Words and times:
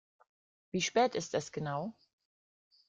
Wie 0.71 0.81
spät 0.81 1.13
ist 1.13 1.35
es 1.35 1.51
genau? 1.51 1.93